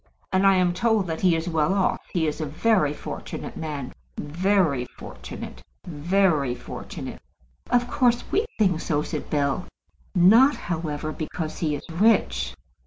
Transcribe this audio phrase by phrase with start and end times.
[0.33, 1.99] "And I am told that he is well off.
[2.11, 7.21] He is a very fortunate man, very fortunate, very fortunate."
[7.69, 9.67] "Of course we think so," said Bell.
[10.15, 12.55] "Not, however, because he is rich."